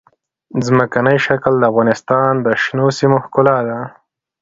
[0.65, 3.79] ځمکنی شکل د افغانستان د شنو سیمو ښکلا ده.